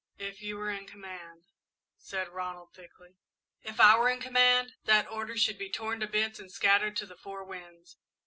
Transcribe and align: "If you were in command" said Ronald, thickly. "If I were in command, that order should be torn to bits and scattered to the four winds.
"If 0.17 0.41
you 0.41 0.57
were 0.57 0.71
in 0.71 0.87
command" 0.87 1.43
said 2.09 2.27
Ronald, 2.29 2.73
thickly. 2.73 3.17
"If 3.61 3.79
I 3.79 3.99
were 3.99 4.09
in 4.09 4.19
command, 4.19 4.73
that 4.85 5.07
order 5.07 5.37
should 5.37 5.59
be 5.59 5.69
torn 5.69 5.99
to 5.99 6.07
bits 6.07 6.39
and 6.39 6.51
scattered 6.51 6.95
to 6.97 7.05
the 7.05 7.15
four 7.17 7.43
winds. 7.43 7.97